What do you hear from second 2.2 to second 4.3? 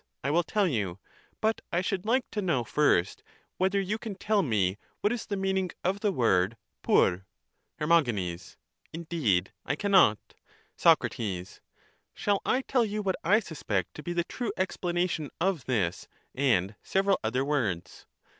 to know first whether you can